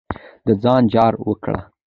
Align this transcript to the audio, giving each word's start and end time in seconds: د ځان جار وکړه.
د 0.45 0.47
ځان 0.61 0.81
جار 0.93 1.13
وکړه. 1.27 1.59